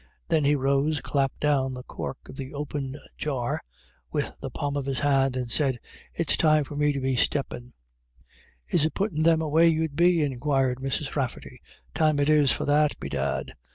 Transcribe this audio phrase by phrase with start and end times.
[0.29, 3.61] Then he rose, clapped down the cork of the opened jar
[4.11, 5.77] with the palm of his hand, and said:"
[6.15, 7.71] It's time for me to be steppinV"
[8.73, 11.15] Is it puttin' them away you'd be?" inquired Mrs.
[11.15, 11.61] Rafferty."
[11.93, 13.53] Time it is for that, bedad."